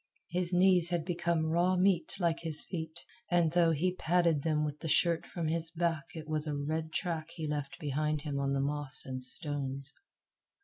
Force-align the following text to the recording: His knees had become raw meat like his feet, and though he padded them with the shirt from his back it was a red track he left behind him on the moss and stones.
His 0.31 0.51
knees 0.51 0.89
had 0.89 1.05
become 1.05 1.45
raw 1.45 1.75
meat 1.77 2.15
like 2.19 2.39
his 2.39 2.63
feet, 2.63 3.01
and 3.29 3.51
though 3.51 3.69
he 3.69 3.93
padded 3.93 4.41
them 4.41 4.65
with 4.65 4.79
the 4.79 4.87
shirt 4.87 5.27
from 5.27 5.47
his 5.47 5.69
back 5.69 6.05
it 6.15 6.27
was 6.27 6.47
a 6.47 6.57
red 6.57 6.91
track 6.91 7.27
he 7.35 7.45
left 7.47 7.77
behind 7.79 8.23
him 8.23 8.39
on 8.39 8.53
the 8.53 8.61
moss 8.61 9.03
and 9.05 9.23
stones. 9.23 9.93